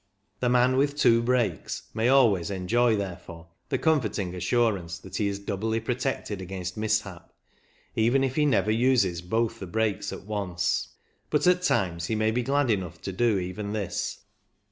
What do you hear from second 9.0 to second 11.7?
both the brakes at once; but at